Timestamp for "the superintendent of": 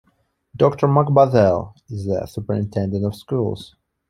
2.07-3.13